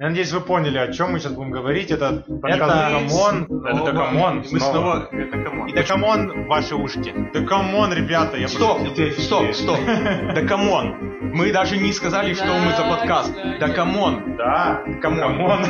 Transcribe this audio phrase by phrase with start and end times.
[0.00, 1.90] Я надеюсь, вы поняли, о чем мы сейчас будем говорить.
[1.90, 3.64] Это подкаст Это- Дакамон.
[3.66, 4.44] Это Дакамон.
[4.48, 5.08] Мы снова...
[5.10, 5.66] Это камон.
[5.68, 7.12] И Дакамон в ваши ушки.
[7.34, 9.20] Дакамон, ребята, я Стоп, прошу.
[9.20, 9.78] стоп, стоп.
[10.34, 10.94] Да камон.
[11.34, 13.32] Мы даже не сказали, что мы за подкаст.
[13.58, 14.36] Да камон.
[14.36, 15.64] Да, Камон.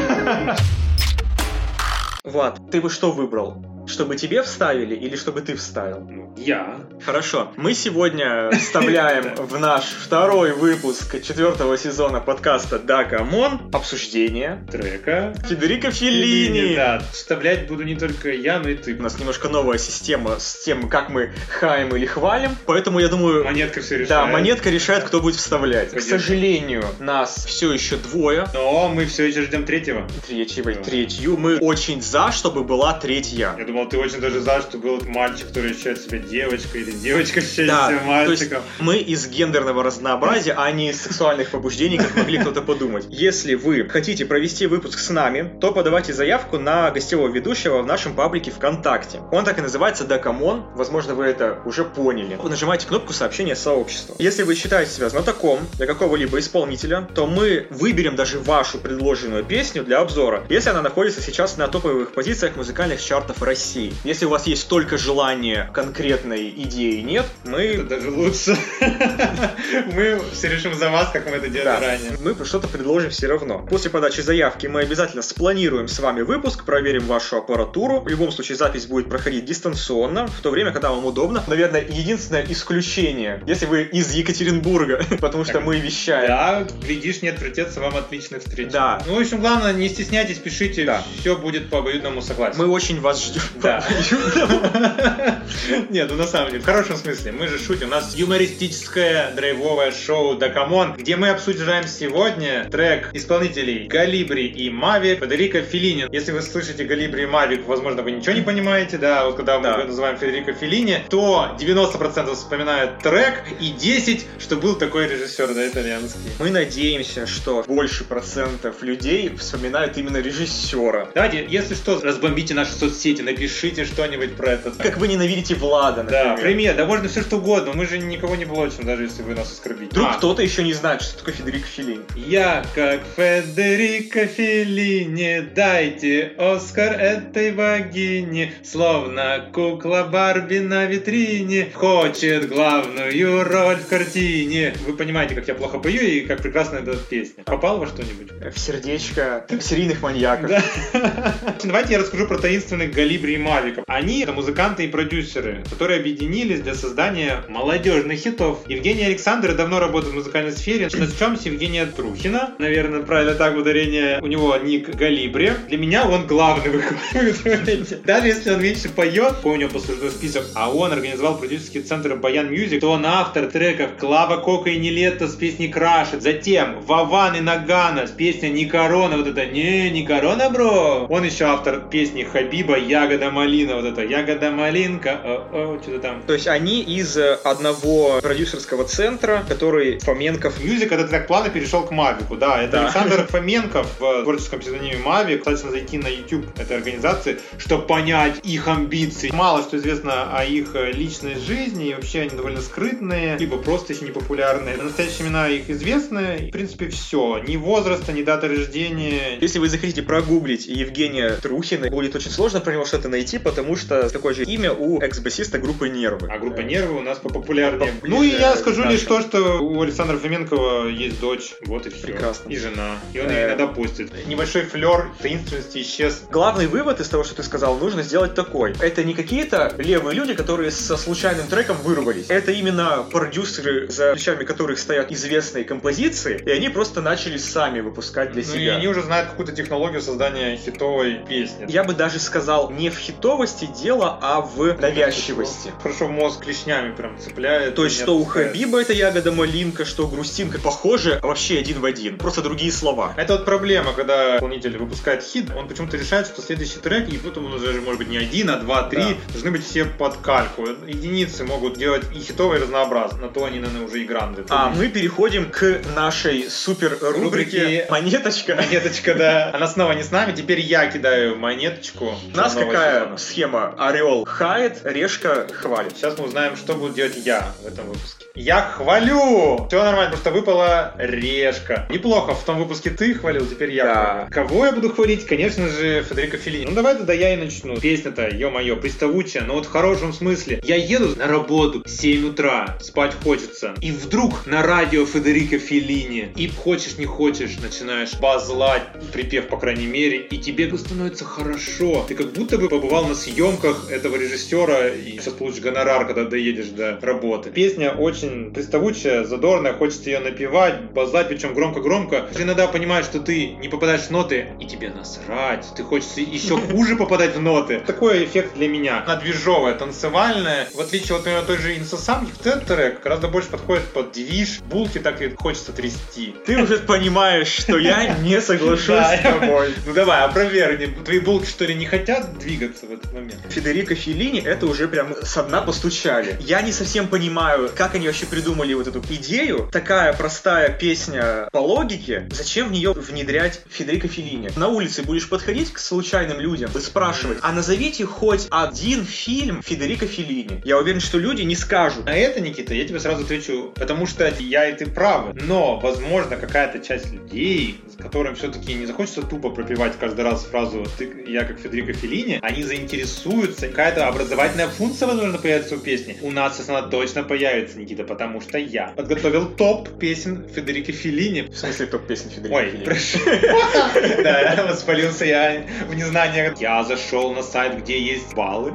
[2.25, 3.65] Влад, ты бы что выбрал?
[3.89, 6.07] Чтобы тебе вставили или чтобы ты вставил?
[6.37, 6.79] Я.
[7.05, 7.53] Хорошо.
[7.57, 15.35] Мы сегодня вставляем в наш второй выпуск четвертого сезона подкаста Да Камон обсуждение Трека.
[15.49, 16.77] Федерико Феллини.
[16.77, 18.95] Да, вставлять буду не только я, но и ты.
[18.95, 23.45] У нас немножко новая система с тем, как мы хаем или хвалим, поэтому я думаю,
[23.45, 24.09] Монетка все решает.
[24.09, 25.93] да, монетка решает, кто будет вставлять.
[25.93, 28.47] К сожалению, нас все еще двое.
[28.53, 30.07] Но мы все еще ждем третьего.
[30.27, 31.37] Третьего, третью.
[31.39, 33.55] Мы очень за, чтобы была третья.
[33.59, 37.41] Я думал, ты очень даже за, что был мальчик, который ощущает себя девочкой, или девочка
[37.41, 38.63] ощущает Да, себя то есть мальчиком.
[38.81, 43.07] мы из гендерного разнообразия, а не из сексуальных побуждений, как могли кто-то подумать.
[43.09, 48.15] Если вы хотите провести выпуск с нами, то подавайте заявку на гостевого ведущего в нашем
[48.15, 49.21] паблике ВКонтакте.
[49.33, 52.37] Он так и называется Дакамон, возможно, вы это уже поняли.
[52.43, 54.15] Вы нажимаете кнопку сообщения сообществу.
[54.19, 59.85] Если вы считаете себя знатоком для какого-либо исполнителя, то мы выберем даже вашу предложенную песню
[59.85, 63.68] для обзора, если она находится сейчас на топовых позициях музыкальных чартов России.
[64.05, 68.57] Если у вас есть только желание конкретной идеи нет, мы Это даже лучше.
[69.95, 72.13] Мы все решим за вас, как мы это делали ранее.
[72.21, 73.67] мы что-то предложим все равно.
[73.69, 78.01] После подачи заявки мы обязательно спланируем с вами выпуск, проверим вашу аппаратуру.
[78.01, 81.43] В любом случае запись будет проходить дистанционно, в то время, когда вам удобно.
[81.47, 86.29] Наверное, единственное исключение, если вы из Екатеринбурга, потому что мы вещаем.
[86.29, 88.71] Да, глядишь, не отвертеться вам отличных встреч.
[88.71, 89.03] Да.
[89.07, 92.63] Ну, в общем, главное, не стесняйтесь, пишите, все будет по обоюдному согласию.
[92.63, 93.43] Мы очень вас ждем.
[93.63, 93.85] Да.
[95.91, 97.33] Нет, ну на самом деле, в хорошем смысле.
[97.33, 97.89] Мы же шутим.
[97.89, 105.21] У нас юмористическое драйвовое шоу Дакамон, где мы обсуждаем сегодня трек исполнителей Галибри и Мавик
[105.21, 106.07] Федерико Феллини.
[106.11, 109.85] Если вы слышите Галибри и Мавик, возможно, вы ничего не понимаете, да, вот когда мы
[109.85, 116.21] называем Федерико Феллини, то 90% вспоминают трек и 10, что был такой режиссер, да, итальянский.
[116.39, 121.09] Мы надеемся, что больше процентов людей вспоминают именно режиссера.
[121.15, 126.31] Давайте, если что, разбомбите наши соцсети, напишите что-нибудь про этот Как вы ненавидите Влада, Да,
[126.31, 126.39] например.
[126.41, 129.53] пример, да можно все что угодно, мы же никого не блочим, даже если вы нас
[129.53, 129.91] оскорбите.
[129.93, 132.03] Вдруг А, кто-то еще не знает, что такое Федерико Феллини.
[132.17, 143.45] Я как Федерико Феллини, дайте Оскар этой богине, словно кукла Барби на витрине, хочет главную
[143.45, 144.75] роль в картине.
[144.85, 147.45] Вы понимаете, как я плохо пою и как прекрасна эта песня.
[147.45, 148.29] Попал во что-нибудь?
[148.53, 150.51] В сердечко серийных маньяков.
[150.51, 151.35] Да.
[151.65, 153.85] Давайте я расскажу про таинственных Галибри и Мавиков.
[153.87, 158.61] Они это музыканты и продюсеры, которые объединились для создания молодежных хитов.
[158.67, 160.89] Евгений Александр давно работает в музыкальной сфере.
[160.93, 162.55] Начнем с Евгения Трухина.
[162.59, 164.21] Наверное, правильно так ударение.
[164.23, 165.53] У него ник Галибри.
[165.69, 168.03] Для меня он главный выходит.
[168.05, 172.81] Даже если он меньше поет, него послужной список, а он организовал продюсерский центр Баян Music,
[172.81, 176.23] то он автор треков Клава Кока и Нилетто с песней Крашит.
[176.23, 179.17] Затем Вован и Нагана с песней Не Корона.
[179.17, 181.07] Вот это не, не Корона, бро.
[181.09, 183.77] Он еще автор песни Хабиба Ягода Малина.
[183.77, 185.21] Вот это Ягода Малинка.
[185.25, 186.23] О, о, что-то там.
[186.27, 191.85] То есть они из э, одного продюсерского центра, который Фоменков Мюзик это так плавно перешел
[191.85, 192.63] к Мавику, да.
[192.63, 192.85] Это Да.
[192.85, 195.41] Александр Фоменков в творческом псевдониме Мавик.
[195.41, 199.31] Кстати, зайти на YouTube этой организации, чтобы понять их амбиции.
[199.33, 203.93] Мало что известно о их э, личной жизни, и вообще они довольно скрытные, либо просто
[203.93, 204.77] еще не популярные.
[204.77, 207.39] Настоящие имена их известны, в принципе, все.
[207.47, 209.39] Ни возраста, ни дата рождения.
[209.41, 214.09] Если вы захотите прогуглить Евгения Трухина, будет очень сложно про него что-то найти, потому что
[214.11, 216.29] такое же имя у экс-басиста группы Нервы.
[216.31, 217.93] А группа Нервы у нас попопулярнее.
[218.03, 221.55] Ну и я скажу лишь то, что у Александра Фоменкова есть дочь.
[221.67, 222.07] Вот и все.
[222.07, 222.49] Прекрасно.
[222.51, 222.97] И жена.
[223.13, 224.11] И он Э, ее иногда пустит.
[224.27, 226.23] Небольшой флер таинственности исчез.
[226.31, 228.75] Главный вывод из того, что ты сказал, нужно сделать такой.
[228.81, 232.27] Это не какие-то левые люди, которые со случайным треком вырвались.
[232.29, 238.33] Это именно продюсеры, за плечами которых стоят известные композиции, и они просто начали сами выпускать
[238.33, 238.77] для Ну и себя.
[238.77, 241.67] они уже знают какую-то технологию создания хитовой песни.
[241.69, 245.73] Я бы даже сказал, не в хитовости дело, а в навязчивости.
[245.83, 247.75] Хорошо мозг клешнями прям цепляет.
[247.75, 248.25] То есть, что у.
[248.25, 252.19] Хабиба это ягода малинка, что у грустинка похоже вообще один в один.
[252.19, 253.15] Просто другие слова.
[253.17, 257.47] Это вот проблема, когда исполнитель выпускает хит, он почему-то решает, что следующий трек, и потом
[257.47, 259.33] он уже может быть не один, а два, три, Да.
[259.33, 260.67] должны быть все под кальку.
[260.87, 264.45] Единицы могут делать и хитовые разнообразно, на то они, наверное, уже и гранды.
[264.49, 268.57] А мы переходим к нашей супер рубрике Монеточка.
[268.57, 269.51] Монеточка, да.
[269.55, 272.15] Она снова не с нами, теперь я кидаю монеточку.
[272.33, 272.71] У нас Новость.
[272.95, 273.19] Сезона.
[273.19, 273.75] схема.
[273.79, 275.97] Орел хает, решка хвалит.
[275.97, 278.27] Сейчас мы узнаем, что буду делать я в этом выпуске.
[278.35, 279.67] Я хвалю!
[279.69, 281.87] Все нормально, просто выпала решка.
[281.91, 283.95] Неплохо, в том выпуске ты хвалил, теперь я Да.
[284.31, 284.31] хвалю.
[284.49, 285.27] Кого я буду хвалить?
[285.27, 286.67] Конечно же, Федерико Феллини.
[286.67, 287.77] Ну давай тогда я и начну.
[287.79, 290.61] Песня-то, ё-моё, приставучая, но вот в хорошем смысле.
[290.65, 293.75] Я еду на работу в 7 утра, спать хочется.
[293.81, 296.33] И вдруг на радио Федерико Феллини.
[296.37, 298.83] И хочешь не хочешь, начинаешь базлать,
[299.13, 302.05] припев, по крайней мере, и тебе становится хорошо.
[302.09, 306.69] Ты как будто бы побывал на съемках этого режиссера и сейчас получишь гонорар, когда доедешь
[306.69, 307.51] до работы.
[307.51, 312.29] Песня очень приставучая, задорная, хочется ее напевать, базлать, причем громко-громко.
[312.33, 315.67] Ты иногда понимаешь, что ты не попадаешь в ноты, и тебе насрать.
[315.77, 317.81] Ты хочешь еще хуже попадать в ноты.
[317.85, 319.03] Такой эффект для меня.
[319.05, 320.69] Она движовая, танцевальная.
[320.73, 324.61] В отличие, вот, например, той же инсосамки, этот трек гораздо больше подходит под девиш.
[324.71, 326.33] Булки так и хочется трясти.
[326.47, 329.75] Ты уже понимаешь, что я не соглашусь с тобой.
[329.85, 330.87] Ну давай, опровергни.
[331.05, 333.41] Твои булки что ли не хотят двигаться в этот момент?
[333.49, 336.37] Федерико Феллини это уже прям со дна постучали.
[336.41, 339.69] Я не совсем понимаю, как они вообще придумали вот эту идею.
[339.73, 344.51] Такая простая песня по логике, зачем в нее внедрять Федерико Феллини?
[344.57, 350.07] На улице будешь подходить к случайным людям и спрашивать, а назовите хоть один фильм Федерико
[350.07, 350.63] Феллини.
[350.65, 352.07] Я уверен, что люди не скажут.
[352.07, 355.35] На это, Никита, я тебе сразу отвечу, потому что я и ты правы.
[355.43, 361.25] Но, возможно, какая-то часть людей, которым все-таки не захочется тупо пропивать каждый раз фразу «ты,
[361.27, 366.17] я как Федерико Феллини», они заинтересуются, какая-то образовательная функция, возможно, появится у песни.
[366.23, 371.43] У нас сейчас она точно появится, Никита, потому что я подготовил топ песен Федерико Феллини.
[371.43, 372.85] В смысле топ-песни Федерико Ой, Феллини?
[372.85, 373.19] прошу.
[374.23, 376.55] Да, воспалился я в незнание.
[376.59, 378.73] Я зашел на сайт, где есть баллы.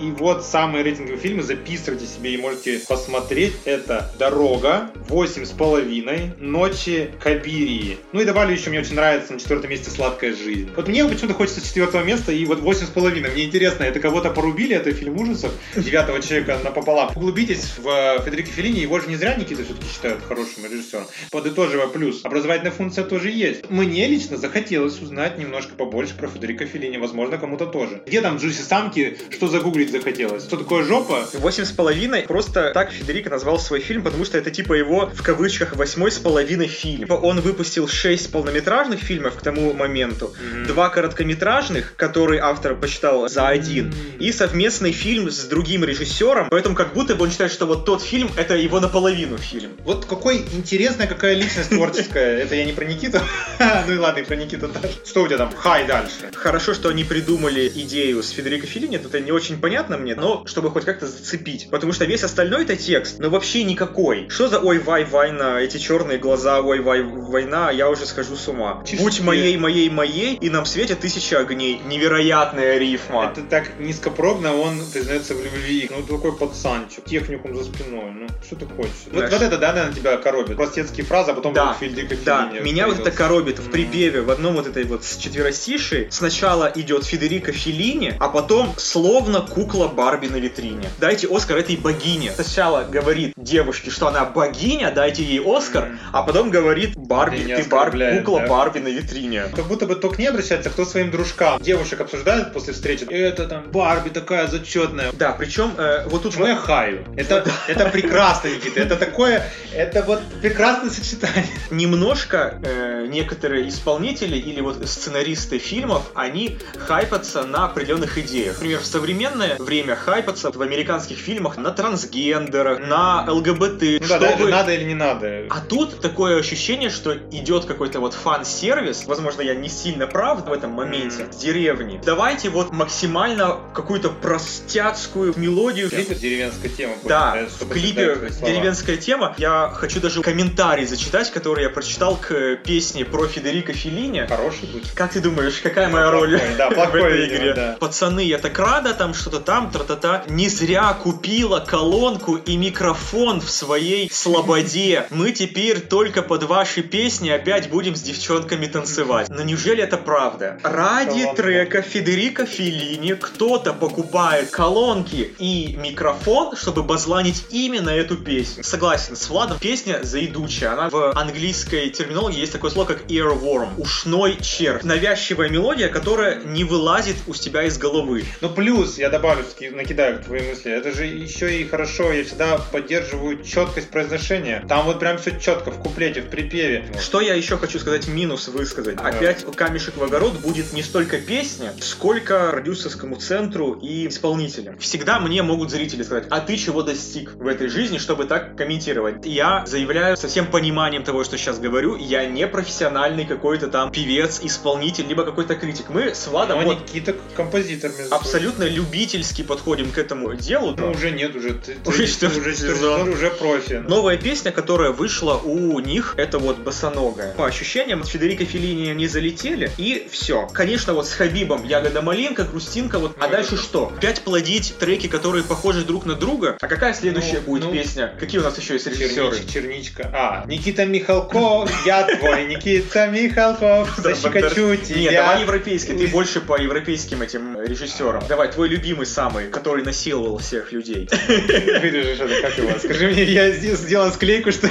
[0.00, 3.54] И вот самые рейтинговые фильмы, записывайте себе и можете посмотреть.
[3.64, 7.96] Это «Дорога», «Восемь с половиной», «Ночи Кабирии».
[8.12, 10.70] Ну и добавлю еще, мне очень нравится на четвертом месте «Сладкая жизнь».
[10.76, 13.30] Вот мне почему-то хочется четвертого места и вот «Восемь с половиной».
[13.30, 17.10] Мне интересно, это кого-то порубили, это фильм ужасов девятого человека напополам.
[17.16, 21.06] Углубитесь в э, Федерико Феллини, его же не зря Никита все-таки считают хорошим режиссером.
[21.30, 23.70] Подытоживая плюс, образовательная функция тоже есть.
[23.70, 28.02] Мне лично захотелось узнать немножко побольше про Федерико Феллини, возможно, кому-то тоже.
[28.06, 30.44] Где там Джуси Самки, что загуглить захотелось?
[30.44, 31.28] Что такое жопа?
[31.34, 32.22] Восемь с половиной.
[32.22, 36.18] Просто так Федерико назвал свой фильм, потому что это типа его, в кавычках, восьмой с
[36.18, 36.98] половиной фильм.
[36.98, 38.55] Типа Он выпустил шесть полнометражных
[39.00, 40.34] фильмов к тому моменту,
[40.66, 46.48] два короткометражных, которые автор посчитал за один, и совместный фильм с другим режиссером.
[46.50, 49.72] Поэтому как будто бы он считает, что вот тот фильм это его наполовину фильм.
[49.84, 52.38] Вот какой интересная какая личность творческая.
[52.46, 53.20] Это я не про Никиту.
[53.86, 54.90] Ну и ладно, и про Никиту тоже.
[55.04, 55.52] Что у тебя там?
[55.56, 56.30] Хай дальше.
[56.34, 60.70] Хорошо, что они придумали идею с Федерико Феллини, это не очень понятно мне, но чтобы
[60.70, 61.68] хоть как-то зацепить.
[61.70, 64.28] Потому что весь остальной-то текст, ну вообще никакой.
[64.28, 68.45] Что за ой, вай, война, эти черные глаза, ой, вай, война, я уже схожу с
[68.48, 68.82] ума.
[68.86, 71.80] Чисто Будь моей, моей, моей, и нам светит тысяча огней.
[71.86, 73.32] Невероятная рифма.
[73.32, 75.90] Это так низкопробно, он признается в любви.
[75.90, 78.12] Ну, такой пацанчик, техникум за спиной.
[78.12, 78.92] Ну, что ты хочешь?
[79.06, 80.56] Вот, Знаешь- вот это, да, наверное, тебя коробит.
[80.56, 84.30] Простецкие фразы, а потом Да, вдруг Федерико Да, меня вот это коробит в припеве в
[84.30, 86.08] одном вот этой вот с четверостиши.
[86.10, 90.88] Сначала идет Федерико Феллини, а потом словно кукла Барби на витрине.
[90.98, 92.32] Дайте Оскар этой богине.
[92.34, 97.68] Сначала говорит девушке, что она богиня, дайте ей Оскар, а потом говорит Барби, Ты ты
[97.68, 98.46] Барби, кукла да?
[98.46, 99.44] Барби на витрине.
[99.54, 101.60] Как будто бы только не обращается, а кто своим дружкам.
[101.60, 103.04] Девушек обсуждают после встречи.
[103.04, 105.12] Это там Барби такая зачетная.
[105.12, 107.04] Да, причем э, вот тут Почему я хаю?
[107.16, 108.80] Это, это прекрасно, Никита.
[108.80, 109.42] Это такое,
[109.72, 111.46] это вот прекрасное сочетание.
[111.70, 118.54] немножко э, некоторые исполнители или вот сценаристы фильмов, они хайпятся на определенных идеях.
[118.54, 124.50] Например, в современное время хайпятся в американских фильмах на трансгендерах, на ЛГБТ, Ну да, чтобы...
[124.50, 125.44] надо или не надо.
[125.50, 130.52] А тут такое ощущение, что идет какой-то вот фан-сервис, возможно, я не сильно прав в
[130.52, 131.32] этом моменте, Мгм.
[131.32, 132.00] в деревне.
[132.04, 135.88] Давайте вот максимально какую-то простяцкую мелодию.
[135.88, 136.94] В клипе деревенская тема.
[137.04, 138.52] Да, в клипе слова.
[138.52, 139.34] деревенская тема.
[139.38, 144.26] Я хочу даже комментарий зачитать, который я прочитал к песне про Федерико Феллини.
[144.28, 144.90] Хороший будет.
[144.94, 147.54] Как ты думаешь, какая моя роль да, в этой игре?
[147.54, 147.76] да.
[147.80, 150.24] Пацаны, я так рада, там что-то там, тра-та-та.
[150.28, 155.06] Не зря купила колонку и микрофон в своей слободе.
[155.10, 159.28] Мы теперь только под ваши песни опять будем с девчонками танцевать.
[159.28, 160.58] Но неужели это правда?
[160.62, 168.62] Ради трека Федерико Феллини кто-то покупает колонки и микрофон, чтобы базланить именно эту песню.
[168.62, 170.74] Согласен, с Владом песня заедучая.
[170.74, 173.70] Она в английской терминологии есть такое слово, как earworm.
[173.78, 174.84] Ушной червь.
[174.84, 178.24] Навязчивая мелодия, которая не вылазит у тебя из головы.
[178.40, 183.42] Ну плюс, я добавлю, накидаю твои мысли, это же еще и хорошо, я всегда поддерживаю
[183.42, 184.64] четкость произношения.
[184.68, 186.84] Там вот прям все четко, в куплете, в припеве.
[187.00, 188.98] Что я еще хочу сказать, минус высказать.
[188.98, 194.78] Опять камешек в огород будет не столько песня, сколько продюсерскому центру и исполнителям.
[194.78, 199.24] Всегда мне могут зрители сказать, а ты чего достиг в этой жизни, чтобы так комментировать?
[199.26, 204.40] Я заявляю со всем пониманием того, что сейчас говорю, я не профессиональный какой-то там певец,
[204.42, 205.86] исполнитель, либо какой-то критик.
[205.88, 210.74] Мы с Владом Но вот Никита композитор, между абсолютно любительски подходим к этому делу.
[210.76, 213.08] Ну, уже нет, уже ты, ты- Уже четвертый уже сезон.
[213.08, 213.84] уже профи.
[213.86, 217.32] Новая песня, которая вышла у них, это вот босоногая.
[217.34, 220.46] По ощущениям, с Федерико Феллини они залетели, и все.
[220.52, 223.16] Конечно, вот с Хабибом Ягода Малинка, Грустинка, вот.
[223.20, 223.92] А Ну, дальше что?
[223.96, 226.56] Опять плодить треки, которые похожи друг на друга?
[226.60, 227.85] А какая следующая Ну, будет ну, песня?
[228.18, 229.36] Какие у нас еще есть режиссеры?
[229.36, 230.10] Чернич- черничка.
[230.12, 235.22] А, Никита Михалков, я твой Никита Михалков, защекочу Нет, тебя.
[235.22, 238.22] давай европейский, ты больше по европейским этим режиссерам.
[238.28, 241.08] Давай, твой любимый самый, который насиловал всех людей.
[241.28, 242.78] Вырежешь это, как его?
[242.78, 244.68] Скажи мне, я сделал склейку, что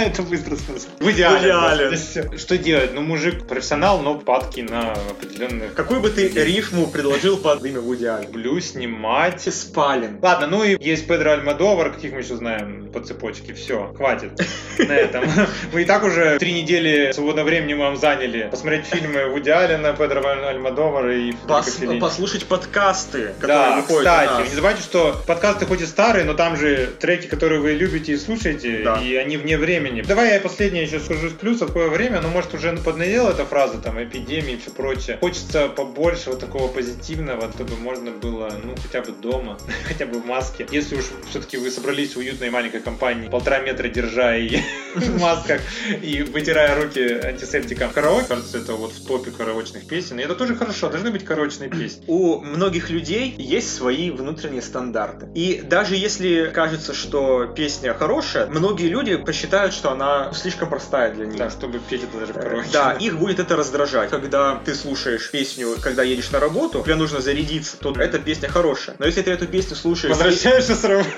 [0.06, 0.88] это быстро сказал.
[0.98, 1.38] В идеале.
[1.38, 1.88] В идеале.
[1.88, 2.38] просто.
[2.38, 2.94] Что делать?
[2.94, 8.06] Ну, мужик профессионал, но падки на определенных Какую бы ты рифму предложил под имя Вуди
[8.06, 8.26] Аллен?
[8.30, 9.42] люблю снимать.
[9.52, 10.18] Спален.
[10.22, 13.54] Ладно, ну и есть Педро Альмадовар, каких мы еще знаем по цепочке.
[13.54, 14.32] Все, хватит
[14.78, 15.24] на этом.
[15.72, 20.22] Мы и так уже три недели свободного времени вам заняли посмотреть фильмы Вуди Аллена, Педро
[20.26, 25.86] Альмадовара и Пос- послушать подкасты, которые Да, выходят кстати, не забывайте, что подкасты хоть и
[25.86, 28.96] старые, но там же треки, которые вы любите и слушаете, Да.
[29.00, 29.89] и они вне времени.
[30.06, 31.68] Давай я последнее еще скажу из плюсов.
[31.68, 35.18] Какое время, ну, может, уже поднадела эта фраза, там, эпидемии и все прочее.
[35.20, 40.26] Хочется побольше вот такого позитивного, чтобы можно было, ну, хотя бы дома, хотя бы в
[40.26, 40.66] маске.
[40.70, 44.58] Если уж все-таки вы собрались в уютной маленькой компании, полтора метра держа и
[44.94, 45.60] в масках,
[46.02, 47.90] и вытирая руки антисептиком.
[47.90, 50.18] Караоке, кажется, это вот в топе караочных песен.
[50.20, 52.04] И это тоже хорошо, должны быть караочные песни.
[52.06, 55.28] У многих людей есть свои внутренние стандарты.
[55.34, 61.26] И даже если кажется, что песня хорошая, многие люди посчитают, что она слишком простая для
[61.26, 61.38] них.
[61.38, 62.68] Да, чтобы петь это даже в караоке.
[62.72, 64.10] Да, их будет это раздражать.
[64.10, 68.96] Когда ты слушаешь песню, когда едешь на работу, тебе нужно зарядиться, то эта песня хорошая.
[68.98, 70.14] Но если ты эту песню слушаешь...
[70.14, 71.10] Возвращаешься с работы.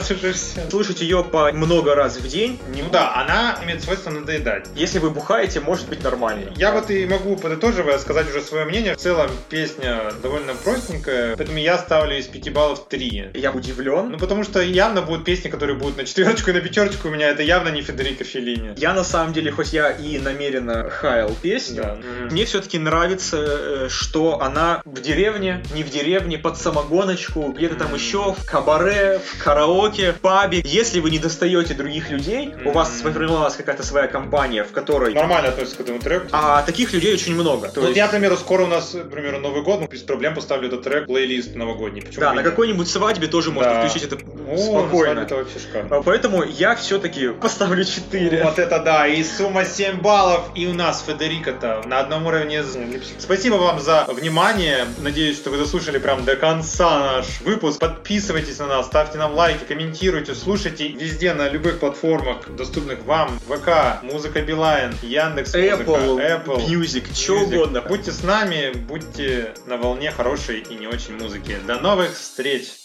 [0.70, 4.68] Слушать ее по много раз в день, Ну да, она имеет свойство надоедать.
[4.74, 6.52] Если вы бухаете, может быть нормально.
[6.56, 8.94] Я вот и могу подытоживая сказать уже свое мнение.
[8.94, 13.30] В целом песня довольно простенькая, поэтому я ставлю из 5 баллов 3.
[13.34, 14.10] Я удивлен.
[14.10, 17.29] Ну потому что явно будут песни, которые будут на четверочку и на пятерочку у меня.
[17.30, 18.72] Это явно не Федерико Феллини.
[18.76, 21.96] Я на самом деле, хоть я и намеренно хаял песню, Да.
[22.30, 27.94] мне все-таки нравится, э, что она в деревне, не в деревне, под самогоночку, где-то там
[27.94, 30.60] еще, в кабаре, в караоке, в пабе.
[30.64, 35.14] Если вы не достаете других людей, у вас сформировалась какая-то своя компания, в которой...
[35.14, 36.26] Нормально относится к этому треку.
[36.32, 37.68] А таких людей очень много.
[37.68, 40.00] То вот есть- я, к примеру, скоро у нас, к примеру, Новый год, ну, без
[40.02, 42.02] проблем поставлю этот трек, плейлист новогодний.
[42.02, 43.80] Почему Да, на какой-нибудь свадьбе тоже можно Да.
[43.88, 44.16] включить это
[44.48, 45.20] О, спокойно.
[45.20, 46.02] Это вообще шикарно.
[46.02, 48.44] Поэтому я все-таки поставлю 4.
[48.44, 52.62] Вот это да, и сумма 7 баллов, и у нас Федерико-то на одном уровне.
[53.18, 57.78] Спасибо вам за внимание, надеюсь, что вы дослушали прям до конца наш выпуск.
[57.80, 64.02] Подписывайтесь на нас, ставьте нам лайки, комментируйте, слушайте везде на любых платформах, доступных вам, ВК,
[64.02, 67.54] Музыка Билайн, Яндекс Apple, Apple, Music, что Music.
[67.54, 67.80] угодно.
[67.82, 71.56] Будьте с нами, будьте на волне хорошей и не очень музыки.
[71.66, 72.79] До новых встреч!